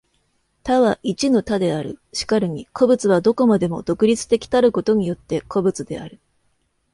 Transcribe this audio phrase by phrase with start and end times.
[0.63, 1.99] 多は一の多である。
[2.11, 6.19] 然るに個物は何処までも独立的たることによって個物である。